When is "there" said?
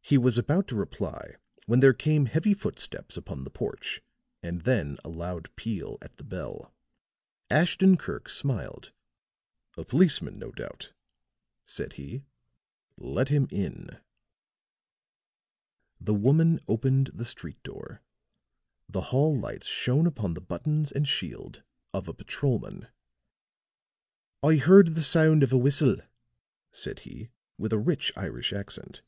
1.80-1.92